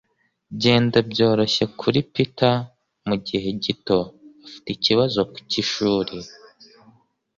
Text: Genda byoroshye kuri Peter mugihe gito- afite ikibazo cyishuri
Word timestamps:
Genda 0.61 0.99
byoroshye 1.11 1.63
kuri 1.79 1.99
Peter 2.13 2.55
mugihe 3.07 3.49
gito- 3.63 3.99
afite 4.45 4.67
ikibazo 4.77 5.19
cyishuri 5.49 6.15